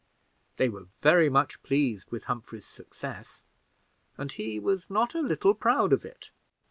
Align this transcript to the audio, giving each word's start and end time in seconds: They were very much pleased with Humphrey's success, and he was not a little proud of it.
They 0.57 0.67
were 0.67 0.87
very 1.03 1.29
much 1.29 1.61
pleased 1.61 2.09
with 2.09 2.23
Humphrey's 2.23 2.65
success, 2.65 3.43
and 4.17 4.31
he 4.31 4.57
was 4.59 4.89
not 4.89 5.13
a 5.13 5.21
little 5.21 5.53
proud 5.53 5.93
of 5.93 6.03
it. 6.03 6.31